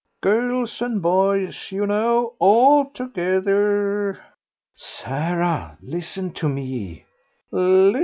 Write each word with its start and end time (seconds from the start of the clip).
"Girls 0.23 0.81
and 0.81 0.99
boys, 0.99 1.71
you 1.71 1.85
know, 1.85 2.33
all 2.39 2.89
together." 2.89 4.19
"Sarah, 4.75 5.77
listen 5.79 6.31
to 6.33 6.49
me." 6.49 7.05